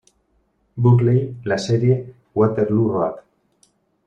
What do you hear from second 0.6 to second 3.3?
Burley la serie "Waterloo Road".